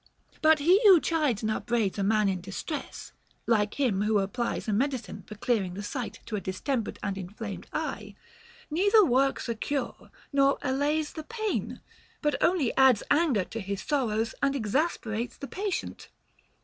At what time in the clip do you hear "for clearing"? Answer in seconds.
5.27-5.75